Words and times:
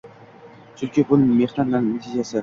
Chunki 0.77 1.01
pul 1.07 1.21
mehnat 1.37 1.67
natijasi– 1.73 2.37